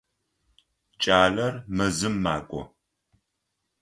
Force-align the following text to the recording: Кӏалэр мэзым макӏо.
Кӏалэр 1.01 1.55
мэзым 1.75 2.15
макӏо. 2.23 2.61